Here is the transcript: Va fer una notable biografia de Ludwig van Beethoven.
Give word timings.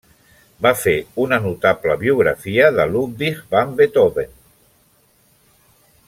Va 0.65 0.69
fer 0.83 0.93
una 1.25 1.37
notable 1.43 1.97
biografia 2.05 2.71
de 2.79 2.87
Ludwig 2.93 3.43
van 3.55 3.75
Beethoven. 3.81 4.37